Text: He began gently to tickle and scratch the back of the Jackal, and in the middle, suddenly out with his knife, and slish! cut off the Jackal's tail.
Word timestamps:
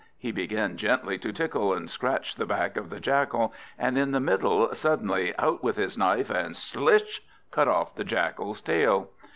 He 0.17 0.31
began 0.31 0.77
gently 0.77 1.19
to 1.19 1.31
tickle 1.31 1.75
and 1.75 1.87
scratch 1.87 2.35
the 2.35 2.47
back 2.47 2.75
of 2.75 2.89
the 2.89 2.99
Jackal, 2.99 3.53
and 3.77 3.99
in 3.99 4.09
the 4.13 4.19
middle, 4.19 4.73
suddenly 4.73 5.31
out 5.37 5.63
with 5.63 5.75
his 5.77 5.95
knife, 5.95 6.31
and 6.31 6.55
slish! 6.55 7.21
cut 7.51 7.67
off 7.67 7.93
the 7.93 8.03
Jackal's 8.03 8.61
tail. 8.61 9.11